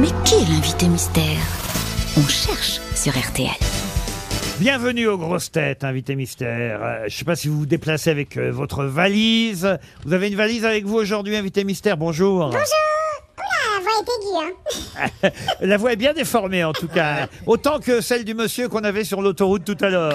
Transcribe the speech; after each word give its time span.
Mais 0.00 0.08
qui 0.24 0.36
est 0.36 0.48
l'invité 0.48 0.86
mystère? 0.86 1.24
On 2.16 2.28
cherche 2.28 2.80
sur 2.94 3.12
RTL. 3.18 3.50
Bienvenue 4.60 5.08
aux 5.08 5.18
grosses 5.18 5.50
têtes, 5.50 5.82
invité 5.82 6.14
mystère. 6.14 6.80
Euh, 6.84 7.04
je 7.08 7.16
sais 7.16 7.24
pas 7.24 7.34
si 7.34 7.48
vous 7.48 7.58
vous 7.58 7.66
déplacez 7.66 8.10
avec 8.10 8.36
euh, 8.36 8.52
votre 8.52 8.84
valise. 8.84 9.76
Vous 10.04 10.12
avez 10.12 10.28
une 10.28 10.36
valise 10.36 10.64
avec 10.64 10.84
vous 10.84 10.94
aujourd'hui, 10.94 11.34
invité 11.34 11.64
mystère? 11.64 11.96
Bonjour. 11.96 12.46
Bonjour 12.46 12.60
Oula, 13.38 13.74
la 13.74 13.82
voix 13.82 13.92
est 13.98 14.08
aiguë, 14.14 15.10
hein 15.24 15.30
La 15.62 15.76
voix 15.76 15.92
est 15.94 15.96
bien 15.96 16.12
déformée 16.12 16.62
en 16.62 16.72
tout 16.72 16.88
cas. 16.88 17.26
Autant 17.46 17.80
que 17.80 18.00
celle 18.00 18.24
du 18.24 18.34
monsieur 18.34 18.68
qu'on 18.68 18.84
avait 18.84 19.04
sur 19.04 19.20
l'autoroute 19.20 19.64
tout 19.64 19.84
à 19.84 19.88
l'heure. 19.88 20.14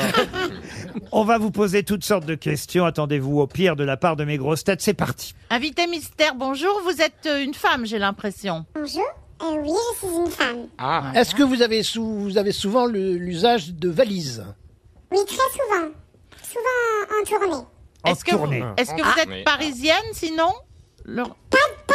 On 1.12 1.26
va 1.26 1.38
vous 1.38 1.52
poser 1.52 1.84
toutes 1.84 2.06
sortes 2.06 2.26
de 2.26 2.36
questions. 2.36 2.86
Attendez-vous 2.86 3.42
au 3.42 3.48
pire 3.48 3.76
de 3.76 3.84
la 3.84 3.98
part 3.98 4.16
de 4.16 4.24
mes 4.24 4.38
grosses 4.38 4.64
têtes. 4.64 4.82
C'est 4.82 4.94
parti. 4.94 5.36
Invité 5.50 5.88
mystère, 5.88 6.36
bonjour. 6.36 6.82
Vous 6.86 7.02
êtes 7.02 7.26
euh, 7.26 7.44
une 7.44 7.54
femme, 7.54 7.86
j'ai 7.86 8.00
l'impression. 8.00 8.66
Bonjour 8.76 9.04
Euh, 9.44 9.62
Oui, 9.62 9.72
je 10.02 10.08
suis 10.08 10.16
une 10.16 10.30
femme. 10.30 11.14
Est-ce 11.16 11.36
que 11.36 11.44
vous 11.44 11.62
avez, 11.62 11.84
sou- 11.84 12.20
vous 12.22 12.38
avez 12.38 12.52
souvent 12.52 12.86
le- 12.86 13.14
l'usage 13.16 13.74
de 13.74 13.90
valises 13.90 14.44
Oui, 15.12 15.20
très 15.26 15.36
souvent. 15.36 15.90
Souvent 16.42 17.20
en 17.22 17.26
tournée. 17.26 17.66
En 18.06 18.12
Est-ce 18.12 18.24
que, 18.26 18.32
vous, 18.32 18.38
tournée. 18.38 18.64
est-ce 18.78 18.92
que 18.92 19.02
vous 19.02 19.20
êtes 19.36 19.44
parisienne 19.46 19.96
sinon 20.14 20.52
Le- 21.06 21.24
Pas, 21.24 21.58
pas 21.88 21.94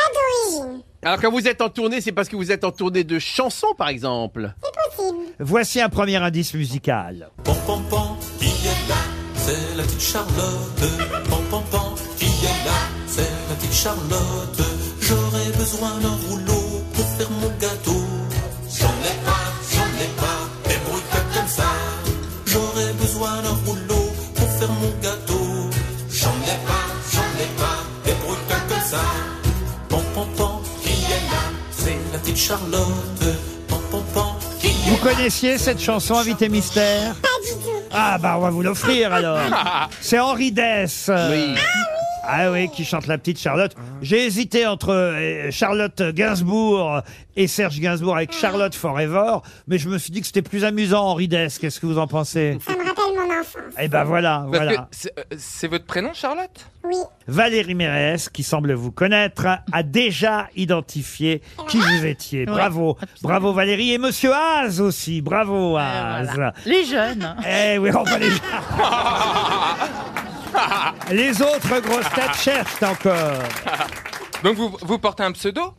d'origine. 0.55 0.83
Alors 1.03 1.21
quand 1.21 1.31
vous 1.31 1.47
êtes 1.47 1.61
en 1.61 1.69
tournée, 1.69 2.01
c'est 2.01 2.13
parce 2.13 2.29
que 2.29 2.37
vous 2.37 2.51
êtes 2.51 2.65
en 2.65 2.73
tournée 2.73 3.05
de 3.05 3.19
chansons, 3.19 3.75
par 3.77 3.89
exemple. 3.89 4.53
C'est 4.63 4.97
possible. 4.97 5.19
Voici 5.39 5.81
un 5.81 5.89
premier 5.89 6.17
indice 6.17 6.55
musical. 6.55 7.31
Pom 7.45 7.57
pom 7.67 7.83
pom, 7.89 8.17
qui 8.41 8.47
est 8.47 8.89
là 8.89 8.97
C'est 9.37 9.77
la 9.77 9.83
petite 9.85 10.01
Charlotte. 10.01 10.83
Pom 11.31 11.45
pom 11.51 11.63
pom, 11.71 11.95
qui 12.19 12.25
est 12.27 12.65
là 12.67 12.79
C'est 13.07 13.21
la 13.49 13.55
petite 13.57 13.73
Charlotte. 13.73 14.61
J'aurais 15.01 15.53
besoin 15.57 15.91
d'un 16.01 16.17
rouleau 16.29 16.58
faire 17.19 17.31
mon 17.31 17.49
gâteau. 17.61 18.03
J'en 18.79 18.95
ai 19.11 19.17
pas, 19.25 19.45
j'en 19.73 19.91
ai 20.05 20.09
pas, 20.17 20.39
débrouille-toi 20.69 21.21
comme 21.35 21.49
ça. 21.49 21.71
J'aurais 22.47 22.93
besoin 22.95 23.43
d'un 23.43 23.57
rouleau 23.67 24.07
pour 24.35 24.49
faire 24.59 24.71
mon 24.71 24.91
gâteau. 25.03 25.71
J'en 26.11 26.37
ai 26.53 26.59
pas, 26.67 26.87
j'en 27.13 27.31
ai 27.45 27.49
pas, 27.59 27.79
débrouille-toi 28.05 28.57
comme 28.69 28.87
ça. 28.89 29.03
Pom 29.89 30.03
pom 30.15 30.29
pom, 30.37 30.63
qui 30.83 30.91
est 30.91 31.31
là? 31.33 31.43
C'est 31.71 31.99
la 32.13 32.19
petite 32.19 32.37
Charlotte. 32.39 33.25
Pom 33.69 33.81
pom 33.91 34.03
pom, 34.15 34.25
qui 34.61 34.69
est 34.69 34.91
Vous 34.91 34.97
connaissiez 34.99 35.59
cette 35.59 35.81
chanson, 35.81 36.15
invité 36.17 36.49
mystère? 36.49 37.15
Ah 37.91 38.19
bah 38.19 38.35
on 38.37 38.41
va 38.43 38.51
vous 38.51 38.63
l'offrir 38.63 39.13
alors. 39.19 39.39
C'est 40.01 40.19
Henri 40.19 40.53
Dess. 40.53 41.11
Oui. 41.31 41.55
Ah 41.57 41.88
oui, 42.53 42.69
qui 42.71 42.85
chante 42.85 43.07
la 43.07 43.19
petite 43.19 43.39
Charlotte. 43.39 43.75
J'ai 44.03 44.25
hésité 44.27 44.67
entre 44.67 44.93
euh, 44.93 45.51
Charlotte 45.51 46.03
Gainsbourg 46.13 47.01
et 47.37 47.47
Serge 47.47 47.79
Gainsbourg 47.81 48.17
avec 48.17 48.33
Charlotte 48.33 48.75
Forever, 48.75 49.39
mais 49.67 49.79
je 49.79 49.89
me 49.89 49.97
suis 49.99 50.11
dit 50.13 50.21
que 50.21 50.27
c'était 50.27 50.43
plus 50.43 50.65
amusant 50.65 51.05
Henri 51.07 51.29
Dess. 51.29 51.59
Qu'est-ce 51.59 51.81
que 51.81 51.87
vous 51.87 51.99
en 51.99 52.07
pensez? 52.07 52.59
Ça 52.67 52.73
me 52.73 52.79
rappelle 52.79 53.17
mon 53.17 53.41
enfance. 53.41 53.75
Eh 53.81 53.89
ben 53.89 54.05
voilà, 54.05 54.45
Parce 54.51 54.65
voilà. 54.65 54.89
c'est- 54.91 55.13
euh, 55.19 55.23
c'est 55.39 55.69
votre 55.69 55.85
prénom, 55.87 56.11
Charlotte? 56.15 56.67
Oui. 56.85 56.97
Valérie 57.27 57.75
Mérès, 57.75 58.29
qui 58.29 58.43
semble 58.43 58.73
vous 58.73 58.91
connaître, 58.93 59.47
a 59.73 59.83
déjà 59.83 60.49
identifié 60.57 61.43
qui 61.69 61.79
vous 61.79 62.07
étiez. 62.07 62.47
Bravo, 62.47 62.97
bravo 63.23 63.53
Valérie 63.53 63.93
et 63.93 63.99
Monsieur 63.99 64.33
Az 64.35 64.81
aussi. 64.81 65.21
Bravo 65.23 65.77
Az. 65.77 66.29
voilà. 66.35 66.53
Les 66.67 66.85
jeunes. 66.85 67.37
Eh 67.49 67.79
oui, 67.79 67.91
on 67.95 68.03
va 68.05 68.19
les... 68.19 68.29
les 71.11 71.41
autres 71.43 71.81
grosses 71.81 72.11
têtes 72.15 72.35
cherchent 72.43 72.83
encore. 72.83 73.43
Donc 74.43 74.57
vous, 74.57 74.77
vous 74.83 74.99
portez 74.99 75.23
un 75.25 75.33
pseudo? 75.33 75.75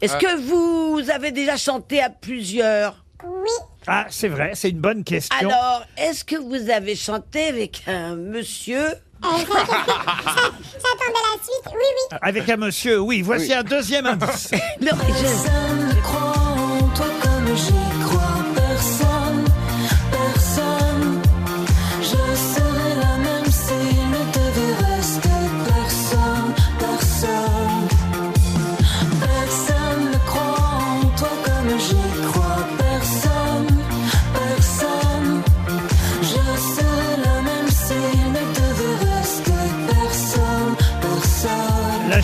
Est-ce 0.00 0.16
que 0.16 0.36
vous 0.40 1.08
avez 1.10 1.30
déjà 1.32 1.56
chanté 1.56 2.02
à 2.02 2.10
plusieurs? 2.10 3.02
Oui. 3.24 3.48
Ah, 3.86 4.06
c'est 4.10 4.28
vrai, 4.28 4.52
c'est 4.54 4.70
une 4.70 4.80
bonne 4.80 5.04
question. 5.04 5.36
Alors, 5.38 5.82
est-ce 5.96 6.24
que 6.24 6.36
vous 6.36 6.70
avez 6.70 6.94
chanté 6.96 7.46
avec 7.48 7.82
un 7.86 8.14
monsieur? 8.16 8.88
Euh, 9.24 9.28
ça- 9.28 9.54
J'attendais 9.54 11.22
la 11.22 11.42
suite. 11.42 11.66
Oui, 11.66 11.72
oui. 12.12 12.18
Avec 12.20 12.48
un 12.50 12.56
monsieur, 12.58 13.00
oui. 13.00 13.22
Voici 13.22 13.54
un 13.54 13.62
deuxième 13.62 14.06
indice. 14.06 14.50
Non, 14.80 14.90
je- 15.08 15.22
Personne 15.22 15.88
ne 15.88 16.00
croit 16.02 16.34
en 16.36 16.88
toi 16.88 17.06
comme 17.22 17.56
j'y 17.56 17.72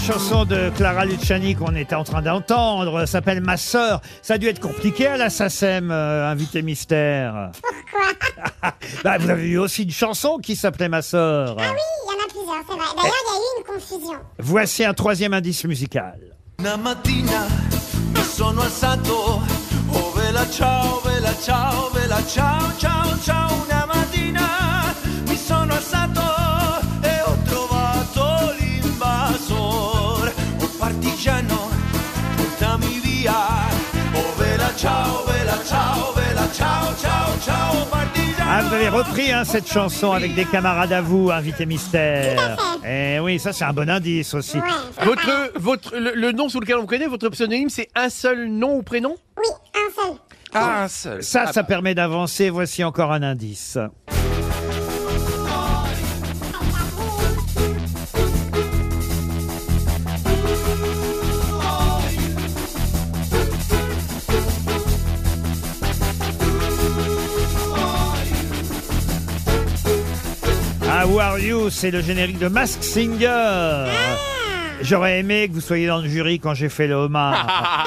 chanson 0.03 0.45
de 0.45 0.71
Clara 0.77 1.05
Luciani 1.05 1.55
qu'on 1.55 1.77
était 1.77 1.95
en 1.95 2.03
train 2.05 2.23
d'entendre 2.23 3.07
s'appelle 3.07 3.41
Ma 3.41 3.57
sœur. 3.57 4.01
Ça 4.21 4.35
a 4.35 4.39
dû 4.39 4.49
être 4.49 4.61
compliqué 4.61 5.07
à 5.07 5.17
la 5.17 5.31
SACEM, 5.31 5.91
euh, 5.91 6.29
invité 6.29 6.63
mystère. 6.63 7.51
Pourquoi 7.63 8.73
Bah, 9.05 9.19
vous 9.19 9.31
avez 9.31 9.47
eu 9.49 9.59
aussi 9.59 9.85
une 9.85 9.91
chanson 9.93 10.39
qui 10.39 10.57
s'appelait 10.57 10.89
Ma 10.89 11.03
sœur. 11.03 11.57
Oui, 11.57 11.65
il 11.65 12.09
y 12.09 12.15
en 12.15 12.25
a 12.25 12.29
plusieurs, 12.29 12.65
c'est 12.69 12.75
vrai. 12.75 12.85
D'ailleurs, 12.97 13.15
il 13.27 13.31
y 13.31 13.37
a 13.37 13.39
eu 13.39 13.59
une 13.59 13.65
confusion. 13.81 14.19
Voici 14.39 14.85
un 14.85 14.95
troisième 14.95 15.35
indice 15.35 15.65
musical. 15.65 16.19
Una 16.59 16.77
mattina 16.77 17.47
mi 18.15 18.23
sono 18.23 18.63
alzato, 18.63 19.41
oh 19.93 20.13
vela 20.17 20.45
ciao, 20.51 21.01
vela 21.05 21.33
ciao, 21.45 21.91
vela 21.91 22.19
ciao, 22.27 22.73
ciao, 22.79 23.19
ciao. 23.25 23.65
Una 23.65 23.81
Ah, 38.84 38.91
vous 38.91 38.97
avez 38.97 39.04
repris 39.04 39.31
hein, 39.32 39.44
cette 39.44 39.69
chanson 39.70 40.10
avec 40.10 40.34
des 40.34 40.44
camarades 40.44 40.93
à 40.93 41.00
vous, 41.00 41.31
invité 41.31 41.66
mystère. 41.66 42.56
Eh 42.84 43.20
oui, 43.20 43.38
ça 43.38 43.53
c'est 43.53 43.65
un 43.65 43.72
bon 43.72 43.88
indice 43.88 44.34
aussi. 44.34 44.56
Ouais. 44.56 44.62
Votre, 45.04 45.53
votre, 45.60 45.97
le, 45.97 46.12
le 46.15 46.32
nom 46.32 46.48
sous 46.48 46.59
lequel 46.59 46.76
on 46.76 46.81
vous 46.81 46.87
connaît, 46.88 47.06
votre 47.06 47.28
pseudonyme, 47.28 47.69
c'est 47.71 47.88
un 47.94 48.09
seul 48.09 48.48
nom 48.48 48.78
ou 48.78 48.82
prénom? 48.82 49.15
Oui, 49.38 49.44
un 49.75 50.03
seul. 50.03 50.16
Ah, 50.53 50.82
un 50.82 50.88
seul. 50.88 51.22
Ça, 51.22 51.44
Ah, 51.47 51.53
ça 51.53 51.62
permet 51.62 51.94
d'avancer. 51.94 52.50
Voici 52.50 52.82
encore 52.82 53.12
un 53.12 53.22
indice. 53.22 53.78
Are 71.22 71.38
You, 71.38 71.71
c'est 71.71 71.91
le 71.91 72.03
générique 72.03 72.38
de 72.38 72.49
Mask 72.49 72.83
Singer. 72.83 73.87
J'aurais 74.83 75.21
aimé 75.21 75.47
que 75.49 75.53
vous 75.55 75.60
soyez 75.60 75.87
dans 75.87 75.99
le 75.99 76.09
jury 76.09 76.41
quand 76.41 76.55
j'ai 76.55 76.69
fait 76.69 76.88
le 76.88 76.94
homard. 76.94 77.87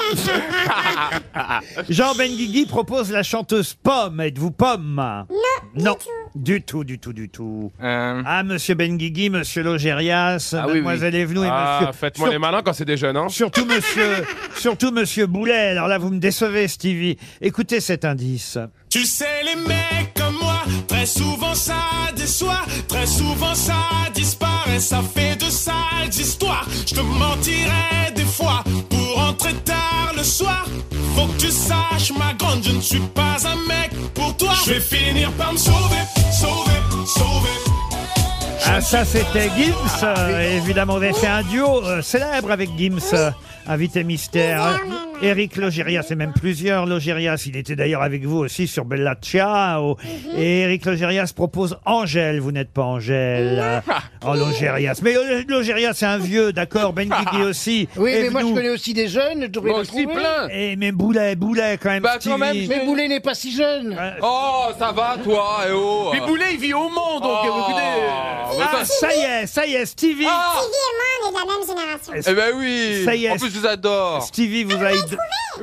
Jean 1.90 2.14
Benguigui 2.14 2.64
propose 2.64 3.10
la 3.12 3.22
chanteuse 3.22 3.74
Pomme. 3.74 4.20
Êtes-vous 4.22 4.50
Pomme? 4.52 5.26
Non, 5.74 5.96
du 6.34 6.62
tout, 6.62 6.84
du 6.84 6.98
tout, 6.98 7.12
du 7.12 7.28
tout. 7.28 7.70
euh, 7.82 8.22
Ah, 8.24 8.42
monsieur 8.42 8.74
Benguigui, 8.74 9.28
monsieur 9.28 9.62
Logérias, 9.62 10.54
Ah 10.58 10.64
oui, 10.68 10.74
mademoiselle 10.74 11.14
Evenou 11.14 11.44
et 11.44 11.48
ah, 11.50 11.78
monsieur... 11.82 11.92
faites-moi 11.92 12.28
Sur- 12.28 12.32
les 12.32 12.38
malins 12.38 12.62
quand 12.64 12.72
c'est 12.72 12.86
des 12.86 12.96
jeunes, 12.96 13.18
hein 13.18 13.28
Surtout 13.28 13.66
monsieur, 13.66 14.24
surtout 14.56 14.90
monsieur 14.90 15.26
Boulet. 15.26 15.68
Alors 15.68 15.88
là, 15.88 15.98
vous 15.98 16.08
me 16.10 16.18
décevez, 16.18 16.66
Stevie. 16.68 17.18
Écoutez 17.42 17.80
cet 17.80 18.06
indice. 18.06 18.56
Tu 18.88 19.04
sais, 19.04 19.26
les 19.44 19.56
mecs 19.68 20.14
très 21.06 21.20
souvent 21.20 21.54
ça 21.54 21.74
déçoit, 22.16 22.62
très 22.88 23.06
souvent 23.06 23.54
ça 23.54 23.74
disparaît, 24.12 24.80
ça 24.80 25.00
fait 25.14 25.36
de 25.36 25.48
sales 25.48 26.08
histoires. 26.08 26.66
Je 26.84 26.94
te 26.94 27.00
mentirais 27.00 28.12
des 28.14 28.24
fois 28.24 28.64
pour 28.90 29.14
rentrer 29.14 29.54
tard 29.64 30.12
le 30.16 30.24
soir. 30.24 30.66
Faut 31.14 31.26
que 31.26 31.38
tu 31.38 31.50
saches, 31.50 32.12
ma 32.18 32.34
grande, 32.34 32.64
je 32.64 32.72
ne 32.72 32.80
suis 32.80 33.00
pas 33.14 33.36
un 33.44 33.68
mec 33.68 33.90
pour 34.14 34.36
toi. 34.36 34.52
Je 34.64 34.72
vais 34.72 34.80
finir 34.80 35.30
par 35.32 35.52
me 35.52 35.58
sauver, 35.58 36.02
sauver, 36.32 36.80
sauver. 37.06 37.56
Ah 38.64 38.80
ça 38.80 39.04
c'était 39.04 39.48
Gims, 39.56 40.02
euh, 40.02 40.56
évidemment 40.56 40.96
vous 40.96 41.04
avez 41.04 41.12
fait 41.12 41.28
un 41.28 41.44
duo 41.44 41.84
euh, 41.84 42.02
célèbre 42.02 42.50
avec 42.50 42.70
Gims, 42.76 42.98
euh, 43.12 43.30
invité 43.68 44.02
mystère. 44.02 44.80
Eric 45.22 45.56
Logérias, 45.56 46.02
c'est 46.06 46.14
même 46.14 46.32
plusieurs 46.32 46.84
Logérias, 46.86 47.42
il 47.46 47.56
était 47.56 47.74
d'ailleurs 47.74 48.02
avec 48.02 48.24
vous 48.24 48.36
aussi 48.38 48.66
sur 48.66 48.84
Bella 48.84 49.14
Ciao. 49.22 49.96
Et 50.36 50.60
Eric 50.60 50.84
Logérias 50.84 51.32
propose 51.34 51.78
Angèle, 51.86 52.38
vous 52.40 52.52
n'êtes 52.52 52.70
pas 52.70 52.82
Angèle. 52.82 53.82
Oh 54.26 54.34
Logérias, 54.34 55.00
mais 55.02 55.16
euh, 55.16 55.42
Logérias 55.48 55.94
c'est 55.94 56.06
un 56.06 56.18
vieux, 56.18 56.52
d'accord, 56.52 56.92
Ben 56.92 57.08
Guigui 57.30 57.42
aussi. 57.44 57.88
Oui, 57.96 58.10
est 58.12 58.22
mais 58.24 58.30
moi 58.30 58.42
je 58.42 58.54
connais 58.54 58.68
aussi 58.70 58.92
des 58.92 59.08
jeunes. 59.08 59.42
je 59.42 59.46
devrais 59.46 59.70
Moi 59.70 59.80
aussi, 59.80 59.90
trouver. 60.04 60.06
plein. 60.14 60.48
Et 60.50 60.76
mais 60.76 60.92
Boulet, 60.92 61.34
Boulet 61.34 61.78
quand 61.82 61.90
même, 61.90 62.02
Bah, 62.02 62.14
quand 62.14 62.20
Stevie. 62.36 62.38
même, 62.38 62.66
Mais 62.68 62.84
Boulet 62.84 63.08
n'est 63.08 63.20
pas 63.20 63.34
si 63.34 63.56
jeune. 63.56 63.96
Oh, 64.22 64.66
ça 64.78 64.92
va, 64.92 65.16
toi, 65.24 65.60
eh 65.66 65.72
oh. 65.74 66.10
Mais 66.12 66.20
Boulet, 66.20 66.44
il 66.52 66.60
vit 66.60 66.74
au 66.74 66.88
Mans, 66.88 67.20
donc 67.20 67.38
Oh. 67.42 67.46
écoutez. 67.46 67.82
Ouais, 68.58 68.64
Ah, 68.72 68.84
ça- 68.84 69.08
ça 69.08 69.14
y 69.14 69.20
est, 69.20 69.46
ça 69.46 69.66
y 69.66 69.74
est, 69.74 69.86
Stevie. 69.86 70.26
Ah 70.28 70.54
Stevie 70.56 70.76
et 70.76 70.96
moi, 70.96 71.06
on 71.24 71.28
est 71.28 71.32
de 71.32 71.38
la 71.38 71.44
même 71.52 71.66
génération. 71.66 72.12
Eh 72.30 72.34
ben 72.34 72.54
oui. 72.56 73.02
Ça 73.04 73.14
y 73.14 73.24
est. 73.26 73.30
En 73.30 73.36
plus, 73.36 73.50
je 73.52 73.58
vous 73.58 73.66
adore. 73.66 74.22
Stevie 74.22 74.64
vous 74.64 74.82
a 74.82 74.92
id- 75.12 75.18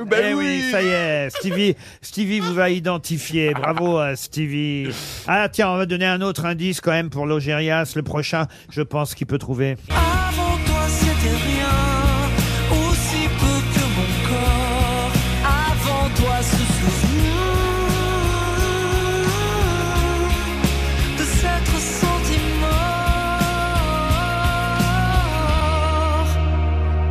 Ben 0.06 0.24
Eh 0.30 0.34
oui, 0.34 0.62
oui. 0.64 0.70
ça 0.72 0.82
y 0.82 0.86
est, 0.88 1.30
Stevie, 1.30 1.76
Stevie 2.02 2.40
vous 2.40 2.58
a 2.58 2.68
identifié. 2.68 3.54
Bravo 3.54 3.98
à 3.98 4.16
Stevie. 4.16 4.88
Ah 5.28 5.48
tiens, 5.48 5.70
on 5.70 5.76
va 5.76 5.86
donner 5.86 6.06
un 6.06 6.20
autre 6.20 6.44
indice 6.46 6.80
quand 6.80 6.90
même 6.90 7.10
pour 7.10 7.26
Logérias. 7.26 7.92
Le 7.94 8.02
prochain, 8.02 8.46
je 8.70 8.82
pense 8.82 9.14
qu'il 9.14 9.26
peut 9.28 9.38
trouver. 9.38 9.76
Avant 9.90 10.56
toi 10.66 10.88
c'était 10.88 11.30
rien, 11.30 11.63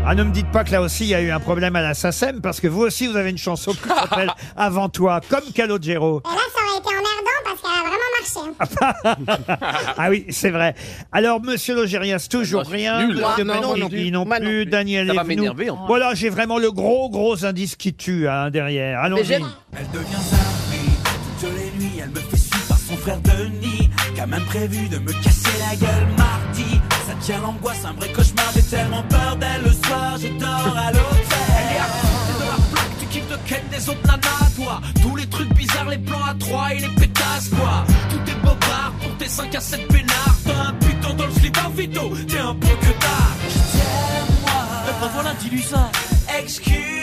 Ah, 0.05 0.15
ne 0.15 0.23
me 0.23 0.31
dites 0.31 0.51
pas 0.51 0.65
que 0.65 0.71
là 0.71 0.81
aussi 0.81 1.05
il 1.05 1.09
y 1.09 1.15
a 1.15 1.21
eu 1.21 1.31
un 1.31 1.39
problème 1.39 1.75
à 1.77 1.81
la 1.81 1.93
SACEM 1.93 2.41
parce 2.41 2.59
que 2.59 2.67
vous 2.67 2.81
aussi 2.81 3.07
vous 3.07 3.15
avez 3.15 3.29
une 3.29 3.37
chanson 3.37 3.71
qui 3.71 3.87
s'appelle 3.87 4.29
Avant 4.57 4.89
toi, 4.89 5.21
comme 5.29 5.43
Calogero. 5.55 6.21
Et 6.25 6.35
là, 6.35 6.41
ça 6.53 6.59
aurait 6.69 6.79
été 6.79 6.89
emmerdant 6.89 7.41
parce 7.45 7.61
qu'elle 7.61 7.79
a 7.79 9.05
vraiment 9.05 9.39
marché. 9.39 9.57
hein. 9.57 9.93
Ah 9.97 10.09
oui, 10.09 10.25
c'est 10.29 10.49
vrai. 10.49 10.75
Alors, 11.13 11.41
Monsieur 11.41 11.73
Logérias, 11.75 12.27
toujours 12.29 12.63
bah, 12.63 12.69
rien. 12.71 13.05
nul. 13.07 13.15
Monsieur 13.15 13.43
Moi, 13.45 13.55
non, 13.55 13.61
non 13.61 13.69
Benguigui 13.85 13.87
plus. 14.03 14.11
non 14.11 14.25
Moi 14.25 14.39
non 14.39 14.45
plus. 14.45 14.63
plus. 14.63 14.71
Daniel 14.71 15.07
Ça 15.07 15.13
va 15.13 15.23
m'énerver, 15.23 15.69
en 15.69 15.77
plus. 15.77 15.87
Voilà, 15.87 16.13
j'ai 16.15 16.29
vraiment 16.29 16.57
le 16.59 16.71
gros, 16.71 17.09
gros 17.09 17.45
indice 17.45 17.75
qui 17.77 17.93
tue 17.93 18.27
hein, 18.27 18.49
derrière. 18.51 18.99
Allons-y. 18.99 19.23
j'aime- 19.23 19.47
Elle 19.77 19.89
devient 19.91 20.05
zaprie 20.11 20.97
toutes 21.39 21.49
les 21.55 21.71
nuits. 21.85 21.99
Elle 22.03 22.09
me 22.09 22.19
fait 22.19 22.37
suivre 22.37 22.67
par 22.67 22.77
son 22.77 22.97
frère 22.97 23.19
Denis, 23.21 23.89
qui 24.13 24.19
a 24.21 24.25
même 24.27 24.43
prévu 24.45 24.89
de 24.89 24.97
me 24.97 25.13
casser 25.23 25.49
la 25.69 25.75
gueule 25.77 26.07
mardi. 26.17 26.81
Tient 27.23 27.39
l'angoisse, 27.39 27.85
un 27.85 27.93
vrai 27.93 28.11
cauchemar. 28.11 28.51
J'ai 28.53 28.63
tellement 28.63 29.01
peur 29.03 29.37
d'elle 29.37 29.61
le 29.63 29.71
soir, 29.71 30.17
je 30.21 30.27
dors 30.27 30.77
à 30.77 30.91
l'hôtel. 30.91 31.53
Elle 31.57 31.75
est 31.75 31.79
à 31.79 31.87
côté 31.87 32.33
de 32.37 32.43
la 32.43 32.57
plaque, 32.73 32.99
tu 32.99 33.05
kiffes 33.05 33.29
de 33.29 33.37
ken 33.47 33.61
des 33.71 33.89
autres 33.89 34.05
nanas, 34.05 34.51
toi. 34.57 34.81
Tous 35.01 35.15
les 35.15 35.25
trucs 35.27 35.53
bizarres, 35.53 35.87
les 35.87 35.99
plans 35.99 36.25
à 36.25 36.33
trois 36.33 36.73
et 36.73 36.79
les 36.79 36.89
pétasses, 36.89 37.47
quoi. 37.47 37.85
Tout 38.09 38.29
est 38.29 38.35
bobard 38.41 38.91
pour 39.01 39.17
tes 39.17 39.29
5 39.29 39.55
à 39.55 39.61
7 39.61 39.87
peinards. 39.87 40.35
T'as 40.45 40.67
un 40.67 40.73
putain 40.73 41.13
dans 41.13 41.25
le 41.25 41.31
slip 41.31 41.57
en 41.65 41.69
vito, 41.69 42.11
t'es 42.27 42.39
un 42.39 42.55
peu 42.55 42.67
que 42.67 42.91
tard. 42.99 43.35
Tiens-moi. 43.71 44.61
Ben 44.99 45.09
voilà, 45.13 45.33
dis-lui 45.39 45.63
ça. 45.63 45.89
Excuse-moi. 46.37 47.02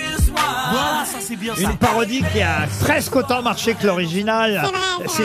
Voilà, 0.72 1.04
ça 1.04 1.18
c'est 1.20 1.36
bien 1.36 1.54
ça. 1.54 1.62
Une 1.62 1.76
parodie 1.76 2.22
qui 2.32 2.40
a 2.40 2.66
presque 2.80 3.14
autant 3.16 3.42
marché 3.42 3.74
que 3.74 3.86
l'original. 3.86 4.62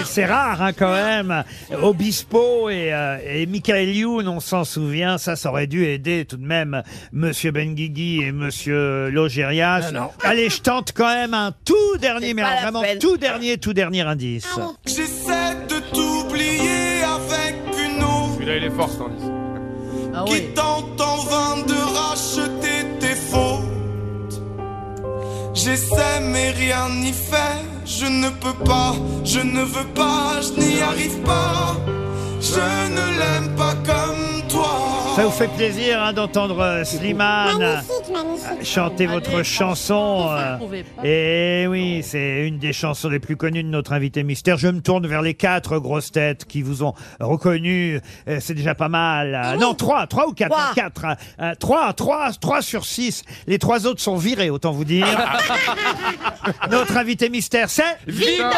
C'est 0.06 0.26
rare 0.26 0.62
hein, 0.62 0.74
quand 0.74 0.92
même. 0.92 1.44
Obispo 1.82 2.70
et, 2.70 2.94
euh, 2.94 3.18
et 3.28 3.46
Michael 3.46 3.90
Youn, 3.96 4.28
on 4.28 4.40
s'en 4.40 4.64
souvient, 4.64 5.18
ça, 5.18 5.36
ça 5.36 5.50
aurait 5.50 5.68
dû 5.68 5.86
aider 5.86 6.26
tout 6.26 6.38
de 6.38 6.46
même 6.46 6.82
Monsieur 7.12 7.52
Benguigui 7.52 8.22
et 8.24 8.32
Monsieur 8.32 9.10
Logérias. 9.10 9.92
Non, 9.92 10.02
non. 10.02 10.10
Allez, 10.24 10.50
je 10.50 10.62
tente 10.62 10.92
quand 10.94 11.14
même 11.14 11.34
un 11.34 11.52
tout 11.64 11.98
dernier, 12.00 12.34
mais 12.34 12.42
pas 12.42 12.48
alors 12.50 12.56
la 12.58 12.62
vraiment 12.64 12.82
peine. 12.82 13.00
tout 13.00 13.18
dernier, 13.18 13.58
tout 13.58 13.74
dernier 13.74 14.02
indice. 14.02 14.48
J'essaie 14.86 15.56
de 15.70 15.80
t'oublier 15.94 17.04
avec 17.04 17.56
une 17.78 18.04
eau 18.04 18.34
Celui-là, 18.36 18.58
il 18.58 18.64
est 18.64 18.70
fort, 18.72 18.90
cet 18.90 19.02
indice. 19.02 19.26
Ah 20.18 20.24
qui 20.28 20.42
tente 20.54 21.02
en 21.02 21.18
vain 21.26 21.64
de 21.68 21.74
racheter 21.74 22.55
J'essaie 25.66 26.20
mais 26.22 26.52
rien 26.52 26.90
n'y 26.90 27.12
fait, 27.12 27.66
je 27.88 28.06
ne 28.06 28.30
peux 28.30 28.54
pas, 28.66 28.94
je 29.24 29.40
ne 29.40 29.64
veux 29.64 29.88
pas, 29.96 30.40
je 30.40 30.62
n'y 30.62 30.80
arrive 30.80 31.18
pas. 31.22 31.76
Je 32.40 32.68
ne 32.98 33.06
l'aime 33.20 33.56
pas 33.56 33.74
comme 33.84 34.48
toi. 34.48 34.95
Ça 35.16 35.24
vous 35.24 35.32
fait 35.32 35.48
plaisir 35.48 36.04
hein, 36.04 36.12
d'entendre 36.12 36.60
euh, 36.60 36.84
Slimane 36.84 37.58
Magnifique, 37.58 38.14
magnifique. 38.14 38.66
chanter 38.68 39.06
votre 39.06 39.34
Allez, 39.34 39.44
chanson. 39.46 40.28
vous 40.60 40.74
euh. 40.74 41.04
Et 41.06 41.68
oui, 41.68 42.02
c'est 42.04 42.46
une 42.46 42.58
des 42.60 42.74
chansons 42.74 43.08
les 43.08 43.20
plus 43.20 43.38
connues 43.38 43.64
de 43.64 43.70
notre 43.70 43.94
invité 43.94 44.24
mystère. 44.24 44.58
Je 44.58 44.68
me 44.68 44.82
tourne 44.82 45.08
vers 45.08 45.22
les 45.22 45.34
quatre 45.34 45.80
grosses 45.80 46.12
têtes 46.12 46.44
qui 46.44 46.62
vous 46.62 46.84
ont 46.84 46.94
reconnu. 47.22 48.02
Euh, 48.28 48.40
C'est 48.42 48.56
déjà 48.56 48.76
pas 48.76 48.90
mal. 48.90 49.34
Euh, 49.42 49.56
Non, 49.56 49.74
trois, 49.74 50.06
trois 50.06 50.28
ou 50.28 50.34
quatre, 50.34 50.52
Trois. 50.52 50.64
hein, 50.66 50.74
quatre. 50.76 51.06
hein. 51.06 51.16
Euh, 51.40 51.56
Trois, 51.58 51.94
trois, 51.94 52.32
trois 52.34 52.62
sur 52.62 52.84
six. 52.86 53.24
Les 53.48 53.58
trois 53.58 53.88
autres 53.88 54.02
sont 54.02 54.18
virés, 54.18 54.50
autant 54.50 54.74
vous 54.74 54.86
dire. 54.86 55.08
notre 56.70 56.98
invité 56.98 57.30
mystère, 57.30 57.70
c'est 57.70 57.84
Vita 58.06 58.50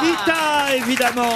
Vita, 0.00 0.76
évidemment. 0.76 1.34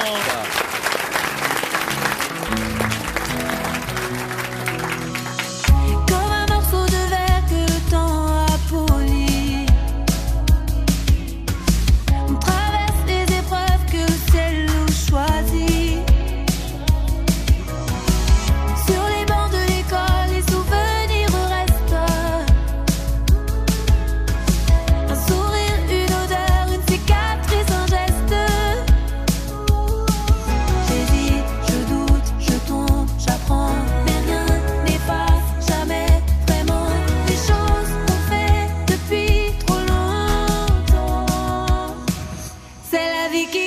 Radiki 43.33 43.62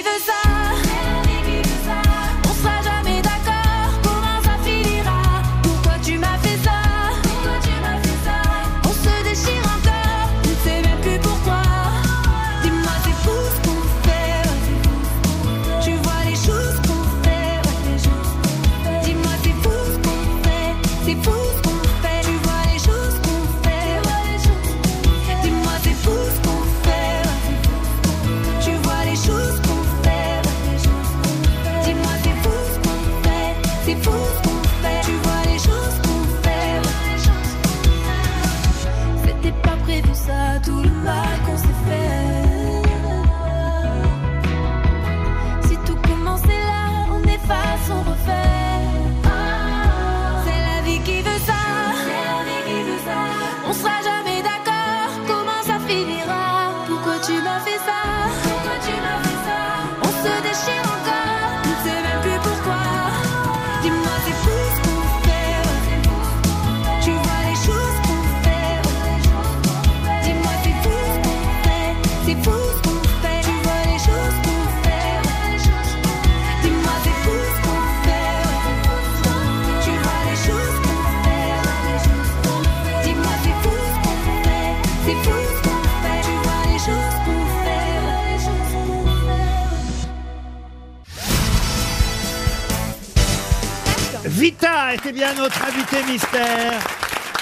Vita 94.27 94.95
était 94.95 95.11
bien 95.11 95.33
notre 95.35 95.63
invité 95.67 95.97
mystère. 96.11 96.73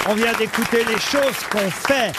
On 0.09 0.15
vient 0.15 0.33
d'écouter 0.33 0.83
les 0.83 0.99
choses 0.99 1.39
qu'on 1.49 1.71
fait 1.71 2.11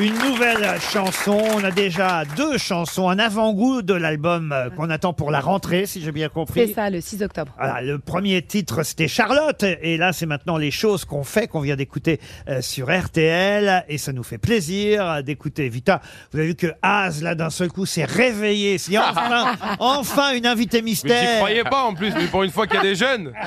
une 0.00 0.14
nouvelle 0.18 0.80
chanson. 0.80 1.38
On 1.54 1.62
a 1.64 1.70
déjà 1.70 2.24
deux 2.36 2.56
chansons, 2.56 3.10
un 3.10 3.18
avant-goût 3.18 3.82
de 3.82 3.92
l'album 3.92 4.50
euh, 4.50 4.70
qu'on 4.70 4.88
attend 4.88 5.12
pour 5.12 5.30
la 5.30 5.40
rentrée, 5.40 5.84
si 5.84 6.00
j'ai 6.00 6.12
bien 6.12 6.30
compris. 6.30 6.66
C'est 6.66 6.74
ça, 6.74 6.88
le 6.88 7.00
6 7.00 7.22
octobre. 7.22 7.52
Voilà, 7.58 7.82
le 7.82 7.98
premier 7.98 8.40
titre 8.42 8.84
c'était 8.84 9.06
Charlotte 9.06 9.62
et 9.62 9.98
là 9.98 10.12
c'est 10.14 10.24
maintenant 10.24 10.56
les 10.56 10.70
choses 10.70 11.04
qu'on 11.04 11.24
fait 11.24 11.46
qu'on 11.46 11.60
vient 11.60 11.76
d'écouter 11.76 12.20
euh, 12.48 12.62
sur 12.62 12.88
RTL 12.90 13.84
et 13.86 13.98
ça 13.98 14.12
nous 14.12 14.22
fait 14.22 14.38
plaisir 14.38 15.22
d'écouter 15.22 15.68
Vita. 15.68 16.00
Vous 16.32 16.38
avez 16.38 16.48
vu 16.48 16.54
que 16.54 16.68
Az 16.80 17.22
là 17.22 17.34
d'un 17.34 17.50
seul 17.50 17.68
coup 17.70 17.84
s'est 17.84 18.06
réveillé, 18.06 18.78
c'est 18.78 18.96
enfin 18.96 19.54
enfin 19.78 20.32
une 20.34 20.46
invitée 20.46 20.80
Mais 20.80 20.92
j'y 20.92 21.04
mystère. 21.04 21.36
croyais 21.36 21.64
pas 21.64 21.84
en 21.84 21.94
plus, 21.94 22.12
mais 22.14 22.26
pour 22.28 22.44
une 22.44 22.50
fois 22.50 22.66
qu'il 22.66 22.76
y 22.76 22.80
a 22.80 22.82
des 22.82 22.94
jeunes. 22.96 23.32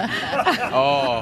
Oh. 0.74 1.22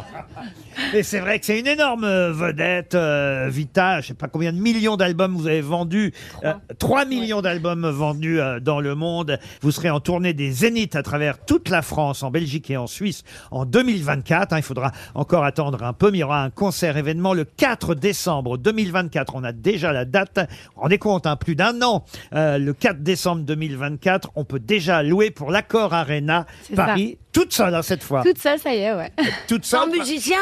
Et 0.94 1.04
c'est 1.04 1.20
vrai 1.20 1.40
que 1.40 1.46
c'est 1.46 1.60
une 1.60 1.68
énorme 1.68 2.04
euh, 2.04 2.32
vedette 2.32 2.96
euh, 2.96 3.48
Vita, 3.50 4.02
je 4.02 4.08
sais 4.08 4.14
pas 4.14 4.28
combien 4.28 4.54
de 4.54 4.58
millions 4.60 4.96
d'albums 4.98 5.36
vous 5.36 5.48
avez 5.48 5.62
vendus, 5.62 6.14
Euh, 6.44 6.54
3 6.78 7.06
millions 7.06 7.42
d'albums 7.42 7.90
vendus 7.90 8.40
euh, 8.40 8.60
dans 8.60 8.80
le 8.80 8.96
monde. 8.96 9.40
Vous 9.62 9.72
serez 9.72 9.90
en 9.90 10.00
tournée 10.00 10.34
des 10.34 10.52
Zéniths 10.52 10.96
à 10.96 11.04
travers 11.04 11.44
toute 11.46 11.70
la 11.70 11.82
France, 11.82 12.22
en 12.24 12.32
Belgique 12.32 12.70
et 12.70 12.78
en 12.78 12.88
Suisse 12.88 13.24
en 13.52 13.66
2024. 13.66 14.54
hein. 14.54 14.58
il 14.58 14.64
faudra 14.64 14.92
encore 15.16 15.44
attendre 15.44 15.84
un 15.84 15.94
peu, 15.94 16.12
mais 16.12 16.20
il 16.20 16.22
y 16.22 16.24
aura 16.24 16.44
un 16.44 16.50
concert 16.50 16.98
événement 16.98 17.34
le 17.34 17.46
4 17.46 17.96
décembre 17.96 18.58
2024. 18.58 19.36
On 19.36 19.44
a 19.44 19.52
déjà 19.52 19.92
la 19.94 20.06
date. 20.06 20.40
Rendez 20.76 20.98
compte, 20.98 21.26
hein, 21.28 21.36
plus 21.36 21.56
d'un 21.56 21.82
an. 21.82 22.06
Euh, 22.34 22.58
le 22.58 22.74
4 22.74 23.02
décembre 23.02 23.42
2024, 23.44 24.32
on 24.36 24.44
peut 24.46 24.60
déjà 24.60 25.02
louer 25.04 25.32
pour 25.32 25.52
l'Accord 25.52 25.94
Arena 25.94 26.46
C'est 26.64 26.76
ça. 26.76 26.86
Paris, 26.86 27.18
toute 27.32 27.52
seule 27.54 27.74
hein, 27.74 27.82
cette 27.82 28.04
fois. 28.04 28.22
Toute 28.24 28.38
seule, 28.38 28.60
ça 28.60 28.74
y 28.74 28.80
est, 28.80 28.94
ouais. 28.94 29.12
Toute 29.48 29.66
seule. 29.66 29.80
Sans 29.82 29.88
musicien? 29.88 30.38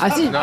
Ah 0.00 0.10
si, 0.10 0.28
Non, 0.30 0.38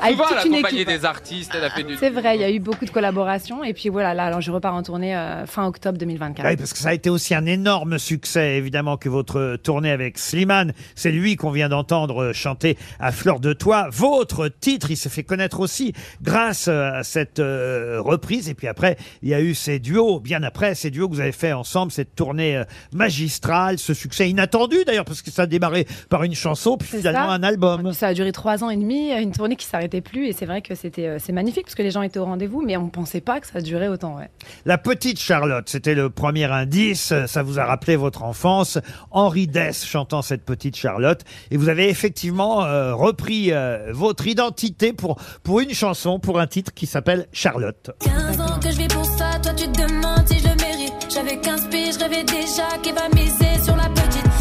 avec 0.00 0.16
souvent, 0.16 0.28
elle 0.30 0.36
toute 0.36 0.46
une 0.46 0.54
accompagnait 0.54 0.82
équipe. 0.82 0.88
des 0.88 1.04
artistes, 1.04 1.52
elle 1.56 1.64
a 1.64 1.70
fait 1.70 1.82
du. 1.84 1.96
C'est 1.96 2.10
vrai, 2.10 2.36
il 2.36 2.40
y 2.40 2.44
a 2.44 2.50
eu 2.50 2.58
beaucoup 2.58 2.84
de 2.84 2.90
collaborations. 2.90 3.62
Et 3.64 3.72
puis 3.74 3.88
voilà, 3.88 4.14
là, 4.14 4.24
alors 4.26 4.40
je 4.40 4.50
repars 4.50 4.74
en 4.74 4.82
tournée 4.82 5.16
euh, 5.16 5.46
fin 5.46 5.66
octobre 5.66 5.98
2024. 5.98 6.46
Oui, 6.48 6.56
parce 6.56 6.72
que 6.72 6.78
ça 6.78 6.90
a 6.90 6.94
été 6.94 7.10
aussi 7.10 7.34
un 7.34 7.46
énorme 7.46 7.98
succès, 7.98 8.56
évidemment, 8.56 8.96
que 8.96 9.08
votre 9.08 9.56
tournée 9.62 9.90
avec 9.90 10.18
Slimane. 10.18 10.72
C'est 10.94 11.12
lui 11.12 11.36
qu'on 11.36 11.50
vient 11.50 11.68
d'entendre 11.68 12.22
euh, 12.22 12.32
chanter 12.32 12.76
à 13.00 13.12
fleur 13.12 13.40
de 13.40 13.52
toit. 13.52 13.88
Votre 13.90 14.48
titre, 14.48 14.90
il 14.90 14.96
s'est 14.96 15.08
fait 15.08 15.22
connaître 15.22 15.60
aussi 15.60 15.92
grâce 16.22 16.68
euh, 16.68 16.90
à 16.92 17.02
cette 17.04 17.38
euh, 17.38 18.00
reprise. 18.00 18.48
Et 18.48 18.54
puis 18.54 18.68
après, 18.68 18.96
il 19.22 19.28
y 19.28 19.34
a 19.34 19.40
eu 19.40 19.54
ces 19.54 19.78
duos, 19.78 20.20
bien 20.20 20.42
après, 20.42 20.74
ces 20.74 20.90
duos 20.90 21.08
que 21.08 21.14
vous 21.14 21.20
avez 21.20 21.32
fait 21.32 21.52
ensemble, 21.52 21.92
cette 21.92 22.14
tournée 22.14 22.56
euh, 22.56 22.64
magistrale, 22.92 23.78
ce 23.78 23.94
succès 23.94 24.28
inattendu 24.30 24.76
d'ailleurs, 24.86 25.04
parce 25.04 25.22
que 25.22 25.30
ça 25.30 25.42
a 25.42 25.46
démarré 25.46 25.86
par 26.08 26.22
une 26.24 26.34
chanson, 26.34 26.76
puis 26.76 26.88
finalement 26.88 27.28
ça. 27.28 27.34
un 27.34 27.42
album. 27.42 27.91
Ça 27.92 28.08
a 28.08 28.14
duré 28.14 28.32
trois 28.32 28.64
ans 28.64 28.70
et 28.70 28.76
demi, 28.76 29.10
une 29.12 29.32
tournée 29.32 29.56
qui 29.56 29.66
s'arrêtait 29.66 30.00
plus. 30.00 30.28
Et 30.28 30.32
c'est 30.32 30.46
vrai 30.46 30.62
que 30.62 30.74
c'était, 30.74 31.06
euh, 31.06 31.18
c'est 31.18 31.32
magnifique 31.32 31.64
parce 31.64 31.74
que 31.74 31.82
les 31.82 31.90
gens 31.90 32.02
étaient 32.02 32.18
au 32.18 32.24
rendez-vous, 32.24 32.62
mais 32.62 32.76
on 32.76 32.88
pensait 32.88 33.20
pas 33.20 33.40
que 33.40 33.46
ça 33.46 33.60
durait 33.60 33.88
autant. 33.88 34.16
Ouais. 34.16 34.28
La 34.64 34.78
petite 34.78 35.18
Charlotte, 35.20 35.68
c'était 35.68 35.94
le 35.94 36.10
premier 36.10 36.44
indice. 36.44 37.12
Ça 37.26 37.42
vous 37.42 37.58
a 37.58 37.64
rappelé 37.64 37.96
votre 37.96 38.22
enfance. 38.22 38.78
Henri 39.10 39.46
Dess 39.46 39.84
chantant 39.84 40.22
cette 40.22 40.44
petite 40.44 40.76
Charlotte. 40.76 41.20
Et 41.50 41.56
vous 41.56 41.68
avez 41.68 41.88
effectivement 41.88 42.64
euh, 42.64 42.94
repris 42.94 43.52
euh, 43.52 43.92
votre 43.92 44.26
identité 44.26 44.92
pour, 44.92 45.16
pour 45.42 45.60
une 45.60 45.72
chanson, 45.72 46.18
pour 46.18 46.40
un 46.40 46.46
titre 46.46 46.72
qui 46.74 46.86
s'appelle 46.86 47.26
Charlotte. 47.32 47.90
15 48.00 48.40
ans 48.40 48.58
que 48.60 48.70
je 48.70 48.76
vis 48.76 48.88
pour 48.88 49.04
ça, 49.04 49.38
toi 49.42 49.52
tu 49.54 49.66
te 49.68 49.80
demandes 49.80 50.26
si 50.26 50.38
je 50.38 50.48
le 50.48 50.54
mérite. 50.56 50.92
J'avais 51.12 51.36
15 51.38 51.68
piges, 51.68 51.94
je 51.94 52.00
rêvais 52.00 52.24
déjà 52.24 52.78
qu'il 52.82 52.94
va 52.94 53.08
miser 53.14 53.62
sur 53.64 53.76
la 53.76 53.88
petite. 53.88 54.31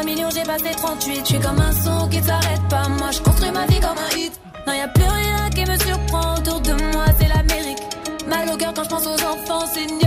3 0.00 0.10
millions, 0.10 0.30
j'ai 0.30 0.44
passé 0.44 0.70
38. 0.74 1.20
Je 1.20 1.24
suis 1.26 1.40
comme 1.40 1.60
un 1.60 1.72
son 1.72 2.08
qui 2.08 2.22
s'arrête 2.22 2.62
pas, 2.70 2.88
moi 2.88 3.10
je 3.10 3.20
construis 3.20 3.50
ma 3.50 3.66
vie 3.66 3.80
comme 3.80 3.98
un 3.98 4.16
hit. 4.16 4.32
Non, 4.66 4.72
y 4.72 4.80
a 4.80 4.88
plus 4.88 5.04
rien 5.04 5.50
qui 5.50 5.70
me 5.70 5.78
surprend 5.78 6.36
autour 6.36 6.60
de 6.62 6.72
moi, 6.92 7.04
c'est 7.18 7.28
l'Amérique. 7.28 7.82
Mal 8.26 8.48
au 8.48 8.56
cœur 8.56 8.72
quand 8.74 8.84
je 8.84 8.88
pense 8.88 9.06
aux 9.06 9.22
enfants, 9.22 9.66
Seigneur, 9.66 9.99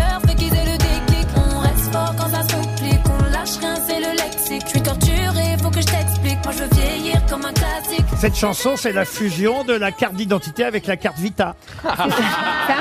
comme 7.34 7.46
un 7.46 7.54
classique. 7.54 8.06
Cette 8.18 8.36
chanson, 8.36 8.76
c'est 8.76 8.92
la 8.92 9.06
fusion 9.06 9.64
de 9.64 9.74
la 9.74 9.92
carte 9.92 10.14
d'identité 10.14 10.64
avec 10.64 10.86
la 10.86 10.98
carte 10.98 11.18
Vita. 11.18 11.56
C'est 11.82 11.88
un 11.90 11.96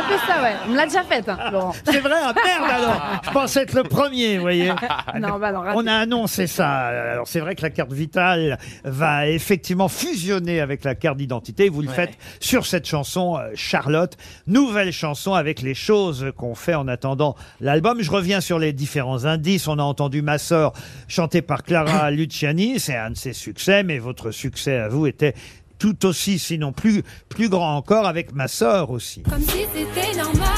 peu 0.08 0.16
ça, 0.26 0.42
ouais. 0.42 0.52
On 0.66 0.72
me 0.72 0.76
l'a 0.76 0.84
déjà 0.84 1.02
faite, 1.04 1.28
hein, 1.28 1.38
Laurent. 1.50 1.72
C'est 1.84 2.00
vrai, 2.00 2.16
ah, 2.22 2.34
merde 2.34 2.70
alors 2.70 3.20
Je 3.24 3.30
pensais 3.30 3.62
être 3.62 3.72
le 3.72 3.82
premier, 3.82 4.36
vous 4.36 4.42
voyez. 4.42 4.72
Non, 5.18 5.38
bah 5.38 5.52
non, 5.52 5.60
raté. 5.60 5.78
On 5.78 5.86
a 5.86 5.94
annoncé 5.94 6.46
ça. 6.46 6.68
Alors 6.70 7.26
c'est 7.26 7.40
vrai 7.40 7.54
que 7.54 7.62
la 7.62 7.70
carte 7.70 7.92
vitale 7.92 8.58
va 8.84 9.28
effectivement 9.28 9.88
fusionner 9.88 10.60
avec 10.60 10.84
la 10.84 10.94
carte 10.94 11.16
d'identité. 11.16 11.68
Vous 11.68 11.82
le 11.82 11.88
faites 11.88 12.16
sur 12.40 12.66
cette 12.66 12.86
chanson 12.86 13.36
euh, 13.36 13.50
Charlotte, 13.54 14.16
nouvelle 14.46 14.92
chanson 14.92 15.34
avec 15.34 15.62
les 15.62 15.74
choses 15.74 16.32
qu'on 16.36 16.54
fait 16.54 16.74
en 16.74 16.88
attendant 16.88 17.36
l'album. 17.60 18.00
Je 18.00 18.10
reviens 18.10 18.40
sur 18.40 18.58
les 18.58 18.72
différents 18.72 19.24
indices. 19.24 19.68
On 19.68 19.78
a 19.78 19.82
entendu 19.82 20.22
Ma 20.22 20.38
sœur 20.38 20.72
chantée 21.08 21.42
par 21.42 21.62
Clara 21.62 22.10
Luciani, 22.10 22.80
c'est 22.80 22.96
un 22.96 23.10
de 23.10 23.16
ses 23.16 23.32
succès, 23.32 23.82
mais 23.82 23.98
votre 23.98 24.30
succès 24.42 24.76
à 24.76 24.88
vous 24.88 25.06
était 25.06 25.34
tout 25.78 26.06
aussi, 26.06 26.38
sinon 26.38 26.72
plus, 26.72 27.02
plus 27.28 27.48
grand 27.48 27.76
encore 27.76 28.06
avec 28.06 28.32
Ma 28.34 28.48
sœur 28.48 28.90
aussi. 28.90 29.22
Comme 29.22 29.40
si 29.42 29.66
c'était 29.74 30.16
normal. 30.16 30.48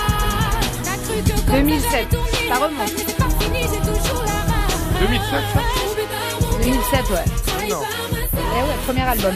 T'as 0.85 0.97
cru 0.97 1.23
que 1.23 1.41
comme 1.47 1.63
2007, 1.63 1.91
j'avais 1.91 2.07
tourné 2.07 2.49
ça 2.49 2.55
remonte. 2.57 2.79
page, 2.79 2.93
mais 2.97 3.05
c'est 3.07 3.17
pas 3.17 3.31
fini, 3.41 3.61
j'ai 3.63 3.81
toujours 3.81 4.25
la 4.25 4.41
rage. 4.53 5.01
2007, 5.01 5.31
ça 5.55 5.61
2007, 6.63 7.11
ouais. 7.11 7.69
Non. 7.69 7.83
Eh 8.33 8.63
ouais, 8.63 8.77
premier 8.87 9.03
album. 9.03 9.35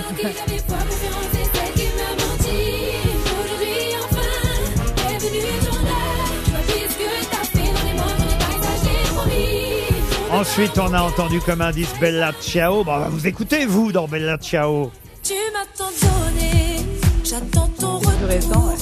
Ensuite, 10.38 10.78
on 10.78 10.94
a 10.94 11.00
entendu 11.00 11.40
comme 11.40 11.60
indice 11.60 11.92
Bella 12.00 12.30
Ciao. 12.40 12.84
Bah, 12.84 13.08
vous 13.10 13.26
écoutez, 13.26 13.66
vous, 13.66 13.90
dans 13.90 14.06
Bella 14.06 14.38
Ciao. 14.38 14.92
Tu 15.20 15.34
m'as 15.52 15.66
tant 15.76 15.90
donné, 16.00 16.76
j'attends 17.24 17.68
ton 17.76 17.96
retour. 17.96 18.12
récent, 18.28 18.68
ouais. 18.68 18.74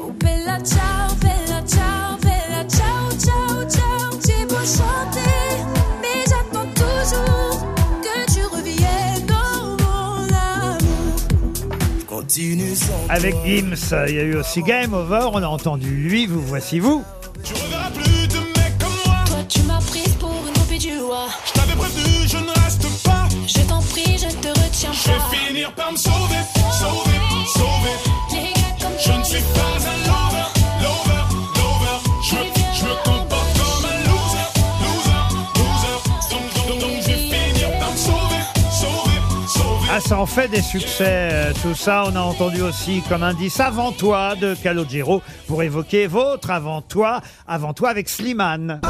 Oh 0.00 0.10
bella 0.18 0.58
ciao, 0.60 1.14
bella 1.20 1.60
ciao, 1.66 2.16
bella 2.22 2.64
ciao, 2.66 3.10
ciao, 3.18 3.68
ciao. 3.68 4.18
J'ai 4.26 4.46
beau 4.46 4.54
chanter, 4.54 5.60
mais 6.00 6.24
j'attends 6.26 6.70
toujours 6.74 7.66
que 8.00 8.32
tu 8.32 8.46
reviennes 8.46 9.26
dans 9.26 9.76
mon 9.84 10.26
amour. 10.32 11.16
Continue 12.08 12.74
sans 12.74 13.10
Avec 13.10 13.34
Gims, 13.44 13.74
il 14.08 14.14
y 14.14 14.18
a 14.18 14.22
eu 14.22 14.36
aussi 14.36 14.62
Game 14.62 14.94
Over. 14.94 15.28
On 15.34 15.42
a 15.42 15.48
entendu 15.48 15.90
lui, 15.90 16.26
vous 16.26 16.40
voici 16.40 16.80
vous. 16.80 17.04
Tu 17.42 17.52
reverras 17.52 17.90
plus 17.90 18.03
Je 21.46 21.52
t'avais 21.52 21.74
prévenu, 21.74 22.28
je 22.28 22.36
ne 22.38 22.50
reste 22.64 23.02
pas. 23.02 23.28
Je 23.46 23.60
t'en 23.66 23.80
prie, 23.82 24.18
je 24.18 24.26
ne 24.26 24.40
te 24.42 24.48
retiens 24.48 24.92
Je 24.92 25.08
vais 25.10 25.16
pas. 25.18 25.36
finir 25.46 25.72
par 25.74 25.92
me 25.92 25.96
sauver, 25.96 26.42
sauver, 26.80 27.18
sauver. 27.54 27.96
Les 28.32 28.52
gars 28.52 28.76
comme 28.80 28.98
Je 28.98 29.12
ne 29.12 29.24
suis 29.24 29.42
pas 29.54 29.60
un 29.60 29.96
lover, 30.08 30.48
lover, 30.82 31.22
lover. 31.56 31.98
Je, 32.28 32.34
me- 32.36 32.74
je 32.74 32.84
me 32.84 32.94
comporte 33.04 33.58
comme 33.58 33.84
un 33.84 33.98
loser, 34.08 34.46
loser, 34.80 35.20
loser. 35.56 35.96
Donc, 36.30 36.68
donc, 36.68 36.80
donc, 36.80 37.02
je 37.02 37.06
vais 37.10 37.16
finir 37.16 37.78
par 37.78 37.90
me 37.92 37.96
sauver, 37.96 38.42
sauver, 38.72 39.48
sauver. 39.48 39.88
Ah, 39.92 40.00
ça 40.00 40.18
en 40.18 40.26
fait 40.26 40.48
des 40.48 40.62
succès, 40.62 41.28
euh, 41.32 41.52
tout 41.62 41.74
ça. 41.74 42.04
On 42.10 42.16
a 42.16 42.20
entendu 42.20 42.62
aussi 42.62 43.02
comme 43.08 43.22
indice 43.22 43.60
Avant 43.60 43.92
toi 43.92 44.34
de 44.36 44.54
Calogero 44.54 45.22
pour 45.46 45.62
évoquer 45.62 46.06
votre 46.06 46.50
Avant 46.50 46.80
toi, 46.82 47.20
Avant 47.46 47.72
toi 47.74 47.90
avec 47.90 48.08
Slimane. 48.08 48.80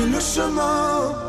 Montré 0.00 0.06
le 0.06 0.20
chemin. 0.20 1.19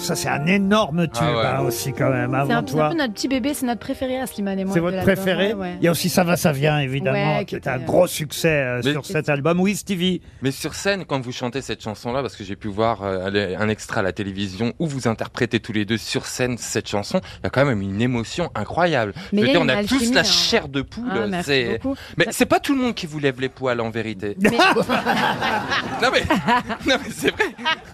Ça 0.00 0.16
c'est 0.16 0.28
un 0.28 0.46
énorme 0.46 1.06
tube 1.08 1.22
Ah 1.22 1.32
ouais. 1.36 1.46
hein, 1.46 1.60
aussi 1.60 1.92
quand 1.92 2.10
même. 2.10 2.30
C'est 2.30 2.36
un, 2.36 2.40
Avant 2.40 2.48
c'est 2.48 2.52
un 2.54 2.62
toi. 2.62 2.88
peu 2.90 2.96
notre 2.96 3.12
petit 3.14 3.28
bébé, 3.28 3.54
c'est 3.54 3.66
notre 3.66 3.80
préféré 3.80 4.18
à 4.18 4.26
Slimane 4.26 4.58
et 4.58 4.64
moi. 4.64 4.72
C'est 4.74 4.80
de 4.80 4.84
votre 4.84 4.96
l'album. 4.96 5.14
préféré 5.14 5.48
Ouais, 5.54 5.60
ouais. 5.60 5.76
Il 5.80 5.84
y 5.84 5.88
a 5.88 5.90
aussi 5.90 6.08
Ça 6.08 6.24
va, 6.24 6.36
ça 6.36 6.52
vient 6.52 6.78
évidemment, 6.80 7.38
Ouais, 7.38 7.44
qui 7.44 7.54
est 7.56 7.68
un 7.68 7.76
euh, 7.80 7.84
gros 7.84 8.06
succès 8.06 8.48
euh, 8.48 8.80
Mais- 8.84 8.92
sur 8.92 9.04
cet 9.06 9.28
album. 9.28 9.60
Oui, 9.60 9.76
Stevie? 9.76 10.20
Mais 10.42 10.50
sur 10.50 10.74
scène, 10.74 11.04
quand 11.04 11.20
vous 11.20 11.32
chantez 11.32 11.62
cette 11.62 11.82
chanson-là, 11.82 12.22
parce 12.22 12.36
que 12.36 12.44
j'ai 12.44 12.56
pu 12.56 12.68
voir 12.68 13.02
euh, 13.02 13.56
un 13.58 13.68
extrait 13.68 14.00
à 14.00 14.02
la 14.02 14.12
télévision 14.12 14.72
où 14.78 14.86
vous 14.86 15.06
interprétez 15.08 15.60
tous 15.60 15.72
les 15.72 15.84
deux 15.84 15.98
sur 15.98 16.26
scène 16.26 16.56
cette 16.58 16.88
chanson, 16.88 17.20
il 17.40 17.44
y 17.44 17.46
a 17.46 17.50
quand 17.50 17.64
même 17.64 17.80
une 17.82 18.00
émotion 18.00 18.50
incroyable. 18.54 19.12
Mais 19.32 19.42
Je 19.42 19.42
veux 19.42 19.42
il 19.42 19.46
y 19.46 19.50
a 19.50 19.52
dire, 19.52 19.60
on 19.60 19.64
une 19.64 19.70
a 19.70 19.84
tous 19.84 20.12
la 20.12 20.20
hein. 20.20 20.24
chair 20.24 20.68
de 20.68 20.82
poule. 20.82 21.04
Ah, 21.10 21.26
merci 21.28 21.46
c'est- 21.50 21.78
beaucoup. 21.78 21.96
Mais 22.16 22.26
c'est 22.30 22.46
pas 22.46 22.58
tout 22.60 22.74
le 22.74 22.80
monde 22.82 22.94
qui 22.94 23.06
vous 23.06 23.18
lève 23.18 23.40
les 23.40 23.48
poils 23.48 23.80
en 23.80 23.90
vérité. 23.90 24.36
Mais- 24.40 24.50
non 26.02 26.08
mais, 26.12 26.22
non 26.86 26.96
mais 27.02 27.10
c'est 27.10 27.30
vrai. 27.30 27.44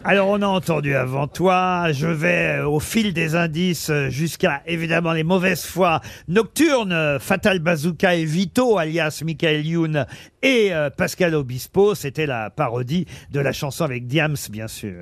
Alors 0.04 0.28
on 0.28 0.40
a 0.42 0.46
entendu 0.46 0.94
avant 0.94 1.26
toi, 1.26 1.92
je 1.96 2.06
vais 2.06 2.58
euh, 2.58 2.68
au 2.68 2.78
fil 2.78 3.12
des 3.14 3.34
indices 3.34 3.88
euh, 3.90 4.10
jusqu'à 4.10 4.62
évidemment 4.66 5.12
les 5.12 5.24
mauvaises 5.24 5.64
foi 5.64 6.00
nocturnes, 6.28 7.18
Fatal 7.20 7.58
Bazooka 7.58 8.14
et 8.14 8.24
Vito 8.24 8.76
alias 8.76 9.22
Michael 9.24 9.66
Youn 9.66 10.06
et 10.42 10.74
euh, 10.74 10.90
Pascal 10.90 11.34
Obispo, 11.34 11.94
c'était 11.94 12.26
la 12.26 12.50
parodie 12.50 13.06
de 13.30 13.40
la 13.40 13.52
chanson 13.52 13.84
avec 13.84 14.06
Diams 14.06 14.36
bien 14.50 14.68
sûr. 14.68 15.00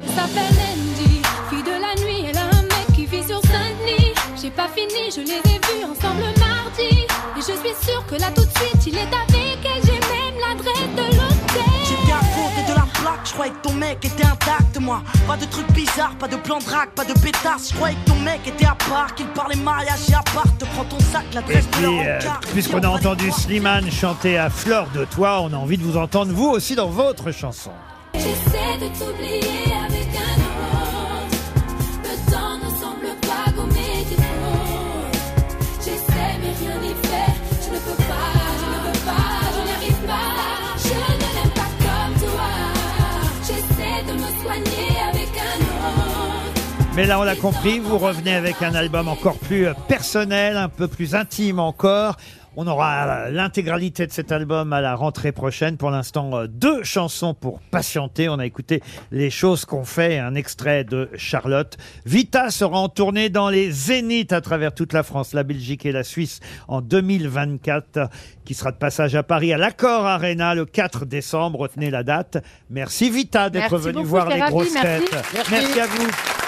Croyais 13.34 13.52
que 13.52 13.68
ton 13.68 13.74
mec 13.74 14.04
était 14.04 14.24
intact, 14.24 14.78
moi. 14.80 15.02
Pas 15.26 15.36
de 15.36 15.44
trucs 15.46 15.70
bizarres, 15.72 16.16
pas 16.18 16.28
de 16.28 16.36
plan 16.36 16.58
de 16.58 16.64
drague, 16.64 16.90
pas 16.90 17.04
de 17.04 17.12
pétasse. 17.14 17.70
Je 17.70 17.74
croyais 17.74 17.96
que 17.96 18.10
ton 18.10 18.18
mec 18.20 18.40
était 18.46 18.64
à 18.64 18.76
part, 18.88 19.14
qu'il 19.14 19.26
parlait 19.26 19.56
mariage 19.56 20.08
et 20.08 20.14
à 20.14 20.22
part. 20.22 20.46
Te 20.58 20.64
prends 20.64 20.84
ton 20.84 21.00
sac, 21.00 21.24
Et 21.32 21.34
l'adresse 21.34 21.66
de 21.66 21.70
puis, 21.72 21.84
euh, 21.86 22.18
puisqu'on 22.52 22.82
a 22.82 22.88
entendu 22.88 23.30
Slimane 23.32 23.90
chanter 23.90 24.38
à 24.38 24.50
fleur 24.50 24.88
de 24.94 25.04
toi, 25.04 25.40
on 25.42 25.52
a 25.52 25.56
envie 25.56 25.76
de 25.76 25.82
vous 25.82 25.96
entendre 25.96 26.32
vous 26.32 26.48
aussi 26.48 26.74
dans 26.74 26.88
votre 26.88 27.32
chanson. 27.32 27.72
J'essaie 28.14 28.78
de 28.80 28.86
t'oublier 28.96 29.83
Mais 46.96 47.06
là, 47.06 47.18
on 47.18 47.24
l'a 47.24 47.34
compris, 47.34 47.80
vous 47.80 47.98
revenez 47.98 48.34
avec 48.34 48.62
un 48.62 48.72
album 48.72 49.08
encore 49.08 49.36
plus 49.36 49.66
euh, 49.66 49.74
personnel, 49.88 50.56
un 50.56 50.68
peu 50.68 50.86
plus 50.86 51.16
intime 51.16 51.58
encore. 51.58 52.16
On 52.56 52.68
aura 52.68 53.04
euh, 53.04 53.30
l'intégralité 53.32 54.06
de 54.06 54.12
cet 54.12 54.30
album 54.30 54.72
à 54.72 54.80
la 54.80 54.94
rentrée 54.94 55.32
prochaine. 55.32 55.76
Pour 55.76 55.90
l'instant, 55.90 56.36
euh, 56.36 56.46
deux 56.46 56.84
chansons 56.84 57.34
pour 57.34 57.58
patienter. 57.72 58.28
On 58.28 58.38
a 58.38 58.46
écouté 58.46 58.80
Les 59.10 59.28
choses 59.28 59.64
qu'on 59.64 59.84
fait, 59.84 60.20
un 60.20 60.36
extrait 60.36 60.84
de 60.84 61.10
Charlotte. 61.16 61.76
Vita 62.06 62.50
sera 62.50 62.78
en 62.78 62.88
tournée 62.88 63.28
dans 63.28 63.48
les 63.48 63.72
Zéniths 63.72 64.32
à 64.32 64.40
travers 64.40 64.72
toute 64.72 64.92
la 64.92 65.02
France, 65.02 65.32
la 65.32 65.42
Belgique 65.42 65.84
et 65.86 65.90
la 65.90 66.04
Suisse 66.04 66.38
en 66.68 66.80
2024, 66.80 68.08
qui 68.44 68.54
sera 68.54 68.70
de 68.70 68.76
passage 68.76 69.16
à 69.16 69.24
Paris 69.24 69.52
à 69.52 69.58
l'Accord 69.58 70.06
Arena 70.06 70.54
le 70.54 70.64
4 70.64 71.06
décembre. 71.06 71.58
Retenez 71.58 71.90
la 71.90 72.04
date. 72.04 72.38
Merci 72.70 73.10
Vita 73.10 73.50
d'être 73.50 73.78
venu 73.78 74.04
voir 74.04 74.28
les 74.28 74.38
grosses 74.38 74.72
merci. 74.74 75.06
têtes. 75.10 75.24
Merci. 75.34 75.50
merci 75.50 75.80
à 75.80 75.86
vous. 75.86 76.43